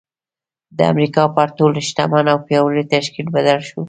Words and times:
د 0.77 0.79
امريکا 0.91 1.23
پر 1.35 1.49
تر 1.49 1.55
ټولو 1.57 1.77
شتمن 1.87 2.25
او 2.33 2.37
پياوړي 2.47 2.83
تشکيل 2.93 3.27
بدل 3.35 3.59
شو. 3.67 3.79